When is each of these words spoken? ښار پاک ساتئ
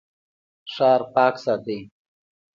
ښار 0.73 1.01
پاک 1.13 1.35
ساتئ 1.43 1.79